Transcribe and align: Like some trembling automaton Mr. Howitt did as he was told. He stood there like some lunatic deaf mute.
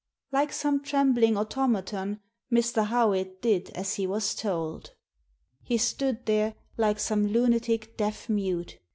Like 0.31 0.51
some 0.51 0.81
trembling 0.81 1.37
automaton 1.37 2.21
Mr. 2.51 2.87
Howitt 2.87 3.39
did 3.39 3.69
as 3.75 3.93
he 3.97 4.07
was 4.07 4.33
told. 4.33 4.95
He 5.61 5.77
stood 5.77 6.25
there 6.25 6.55
like 6.75 6.97
some 6.97 7.27
lunatic 7.27 7.97
deaf 7.97 8.27
mute. 8.27 8.79